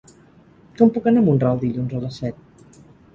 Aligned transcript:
Com 0.79 0.93
puc 0.95 1.09
anar 1.11 1.23
a 1.23 1.25
Mont-ral 1.27 1.59
dilluns 1.65 1.93
a 1.99 2.01
les 2.07 2.17
set? 2.23 2.81